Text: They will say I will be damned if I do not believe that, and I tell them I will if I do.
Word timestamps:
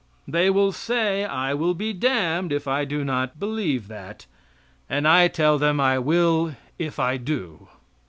They 0.27 0.49
will 0.49 0.71
say 0.71 1.25
I 1.25 1.53
will 1.53 1.75
be 1.75 1.93
damned 1.93 2.51
if 2.51 2.67
I 2.67 2.85
do 2.85 3.05
not 3.05 3.39
believe 3.39 3.87
that, 3.89 4.25
and 4.89 5.07
I 5.07 5.27
tell 5.27 5.59
them 5.59 5.79
I 5.79 5.99
will 5.99 6.55
if 6.79 6.97
I 6.97 7.17
do. 7.17 7.67